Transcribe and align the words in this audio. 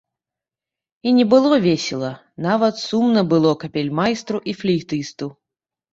І 1.09 1.13
не 1.17 1.25
было 1.33 1.59
весела, 1.67 2.09
нават 2.47 2.75
сумна 2.87 3.21
было 3.35 3.51
капельмайстру 3.65 4.37
і 4.53 4.61
флейтысту. 4.63 5.29